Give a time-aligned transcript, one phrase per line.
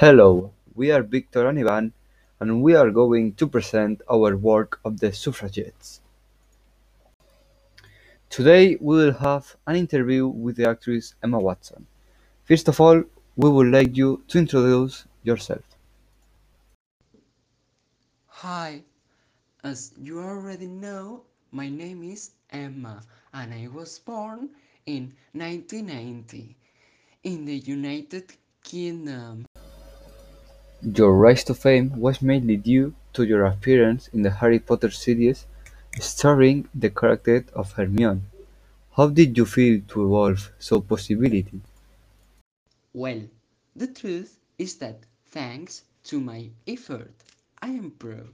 [0.00, 1.92] Hello, we are Victor and Ivan,
[2.40, 6.00] and we are going to present our work of the suffragettes.
[8.30, 11.86] Today we will have an interview with the actress Emma Watson.
[12.44, 13.04] First of all,
[13.36, 15.66] we would like you to introduce yourself.
[18.28, 18.82] Hi,
[19.62, 23.02] as you already know, my name is Emma
[23.34, 24.48] and I was born
[24.86, 26.56] in 1990
[27.24, 28.32] in the United
[28.64, 29.44] Kingdom.
[30.82, 35.46] Your rise to fame was mainly due to your appearance in the Harry Potter series
[36.00, 38.22] starring the character of Hermione.
[38.96, 41.60] How did you feel to evolve so possibility?
[42.94, 43.28] Well,
[43.76, 47.12] the truth is that thanks to my effort,
[47.60, 48.32] I am proud.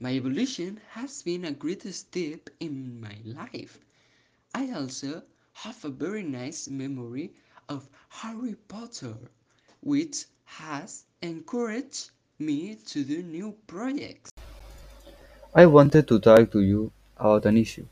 [0.00, 3.78] My evolution has been a great step in my life.
[4.52, 5.22] I also
[5.52, 7.34] have a very nice memory
[7.68, 9.16] of Harry Potter,
[9.80, 14.30] which has encouraged me to do new projects.
[15.54, 17.86] I wanted to talk to you about an issue.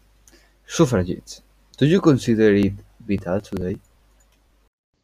[0.67, 1.43] Suffragettes.
[1.77, 3.79] Do you consider it vital today?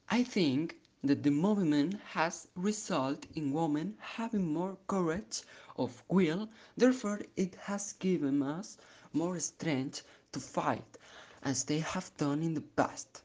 [0.09, 5.43] I think that the movement has resulted in women having more courage
[5.77, 8.79] of will, therefore it has given us
[9.13, 10.99] more strength to fight
[11.43, 13.23] as they have done in the past.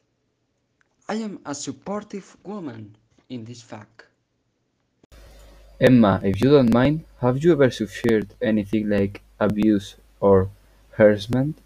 [1.08, 2.96] I am a supportive woman
[3.28, 4.07] in this fact.
[5.80, 10.50] Emma, if you don't mind, have you ever suffered anything like abuse or
[10.90, 11.56] harassment?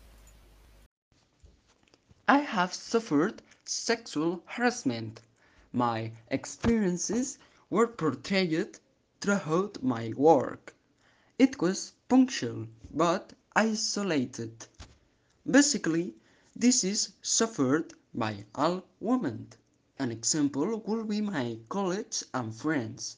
[2.28, 5.22] I have suffered sexual harassment.
[5.72, 7.38] My experiences
[7.70, 8.78] were portrayed
[9.22, 10.74] throughout my work.
[11.38, 14.66] It was punctual but isolated.
[15.50, 16.12] Basically,
[16.54, 19.48] this is suffered by all women.
[19.98, 23.16] An example would be my colleagues and friends,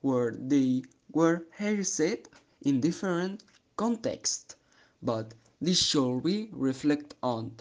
[0.00, 0.82] where they
[1.12, 2.28] were harassed
[2.62, 3.42] in different
[3.76, 4.56] contexts,
[5.02, 7.52] but this should be reflected on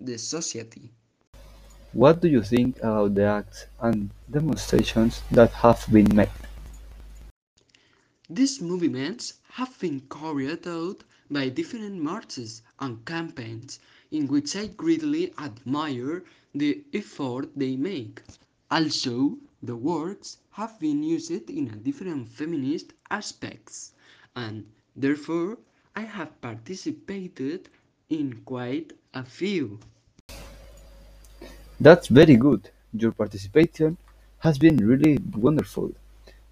[0.00, 0.90] the society.
[1.92, 6.30] What do you think about the acts and demonstrations that have been made?
[8.30, 13.80] These movements have been carried out by different marches and campaigns
[14.10, 16.24] in which I greatly admire
[16.54, 18.22] the effort they make.
[18.70, 23.92] Also, the works have been used in different feminist aspects,
[24.36, 25.58] and therefore
[25.96, 27.68] I have participated
[28.08, 29.78] in quite a few.
[31.80, 32.70] That's very good.
[32.92, 33.96] Your participation
[34.38, 35.92] has been really wonderful.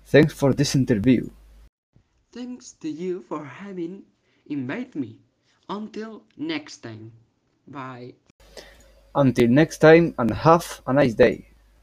[0.07, 1.29] Thanks for this interview.
[2.33, 4.03] Thanks to you for having
[4.47, 5.19] invited me.
[5.69, 7.13] Until next time.
[7.67, 8.15] Bye.
[9.15, 11.49] Until next time and have a nice day.